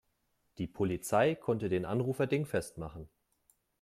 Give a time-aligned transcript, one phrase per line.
[0.57, 3.07] Die Polizei konnte den Anrufer dingfest machen.